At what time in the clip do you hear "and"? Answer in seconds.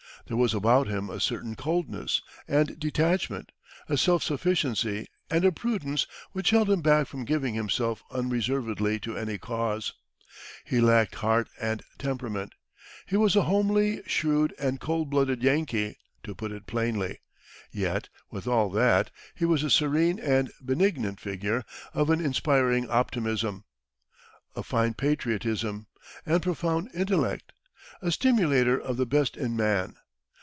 2.47-2.79, 5.29-5.43, 11.59-11.83, 14.57-14.79, 20.17-20.49, 26.25-26.41